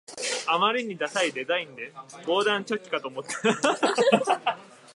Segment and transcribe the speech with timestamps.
[0.47, 1.93] あまりにダサいデザインで
[2.25, 4.57] 防弾チョッキかと思った